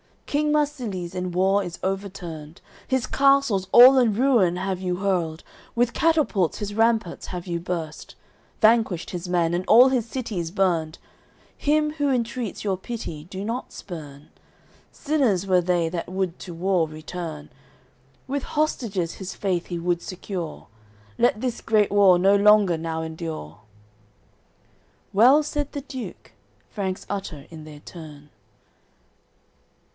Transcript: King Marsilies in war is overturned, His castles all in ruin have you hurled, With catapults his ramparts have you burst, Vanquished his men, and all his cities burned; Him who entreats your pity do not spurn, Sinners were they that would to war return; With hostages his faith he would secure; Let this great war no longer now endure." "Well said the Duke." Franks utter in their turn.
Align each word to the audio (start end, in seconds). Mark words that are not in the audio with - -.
King 0.25 0.51
Marsilies 0.53 1.13
in 1.13 1.31
war 1.33 1.61
is 1.61 1.77
overturned, 1.83 2.61
His 2.87 3.05
castles 3.05 3.67
all 3.73 3.99
in 3.99 4.13
ruin 4.13 4.55
have 4.55 4.79
you 4.79 4.95
hurled, 4.95 5.43
With 5.75 5.93
catapults 5.93 6.57
his 6.59 6.73
ramparts 6.73 7.27
have 7.27 7.45
you 7.45 7.59
burst, 7.59 8.15
Vanquished 8.61 9.09
his 9.09 9.27
men, 9.27 9.53
and 9.53 9.65
all 9.67 9.89
his 9.89 10.05
cities 10.07 10.49
burned; 10.49 10.97
Him 11.55 11.93
who 11.95 12.09
entreats 12.09 12.63
your 12.63 12.77
pity 12.77 13.25
do 13.25 13.43
not 13.43 13.73
spurn, 13.73 14.29
Sinners 14.91 15.45
were 15.45 15.61
they 15.61 15.87
that 15.89 16.07
would 16.07 16.39
to 16.39 16.53
war 16.53 16.87
return; 16.87 17.49
With 18.25 18.41
hostages 18.43 19.15
his 19.15 19.35
faith 19.35 19.65
he 19.65 19.77
would 19.77 20.01
secure; 20.01 20.67
Let 21.19 21.41
this 21.41 21.59
great 21.59 21.91
war 21.91 22.17
no 22.17 22.37
longer 22.37 22.77
now 22.77 23.03
endure." 23.03 23.59
"Well 25.13 25.43
said 25.43 25.73
the 25.73 25.81
Duke." 25.81 26.31
Franks 26.69 27.05
utter 27.09 27.45
in 27.51 27.65
their 27.65 27.81
turn. 27.81 28.29